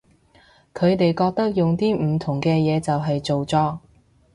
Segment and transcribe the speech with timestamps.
[0.73, 3.79] 佢哋覺得用啲唔同嘅嘢就係造作